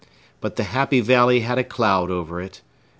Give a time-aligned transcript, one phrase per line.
[0.39, 2.61] But the Happy Valley had a cloud over it.